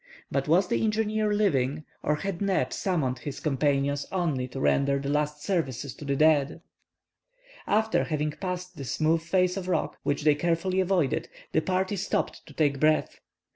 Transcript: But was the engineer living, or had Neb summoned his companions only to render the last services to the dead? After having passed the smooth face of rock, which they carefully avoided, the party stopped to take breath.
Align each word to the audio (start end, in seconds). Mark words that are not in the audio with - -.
But 0.31 0.47
was 0.47 0.67
the 0.67 0.83
engineer 0.83 1.31
living, 1.31 1.85
or 2.01 2.15
had 2.15 2.41
Neb 2.41 2.73
summoned 2.73 3.19
his 3.19 3.39
companions 3.39 4.07
only 4.11 4.47
to 4.47 4.59
render 4.59 4.97
the 4.97 5.09
last 5.09 5.43
services 5.43 5.93
to 5.93 6.05
the 6.05 6.15
dead? 6.15 6.63
After 7.67 8.05
having 8.05 8.31
passed 8.31 8.77
the 8.77 8.83
smooth 8.83 9.21
face 9.21 9.57
of 9.57 9.67
rock, 9.67 9.99
which 10.01 10.23
they 10.23 10.33
carefully 10.33 10.79
avoided, 10.79 11.29
the 11.51 11.61
party 11.61 11.97
stopped 11.97 12.47
to 12.47 12.53
take 12.55 12.79
breath. 12.79 13.19